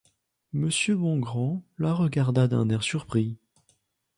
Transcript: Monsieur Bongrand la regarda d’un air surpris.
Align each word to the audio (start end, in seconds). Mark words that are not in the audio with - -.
Monsieur 0.51 0.95
Bongrand 0.95 1.61
la 1.77 1.93
regarda 1.93 2.47
d’un 2.47 2.67
air 2.71 2.81
surpris. 2.81 3.37